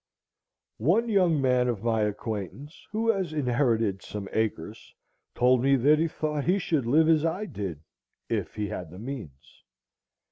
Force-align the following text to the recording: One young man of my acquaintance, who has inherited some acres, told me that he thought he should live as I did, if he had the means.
One 0.79 1.09
young 1.09 1.39
man 1.39 1.67
of 1.67 1.83
my 1.83 2.01
acquaintance, 2.01 2.87
who 2.91 3.11
has 3.11 3.33
inherited 3.33 4.01
some 4.01 4.27
acres, 4.33 4.95
told 5.35 5.61
me 5.61 5.75
that 5.75 5.99
he 5.99 6.07
thought 6.07 6.45
he 6.45 6.57
should 6.57 6.87
live 6.87 7.07
as 7.07 7.23
I 7.23 7.45
did, 7.45 7.81
if 8.27 8.55
he 8.55 8.69
had 8.69 8.89
the 8.89 8.97
means. 8.97 9.61